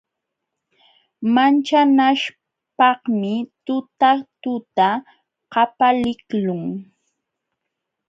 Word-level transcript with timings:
Manchanaśhpaqmi 1.35 3.33
tutatuta 3.65 4.87
qapaliqlun. 5.53 6.63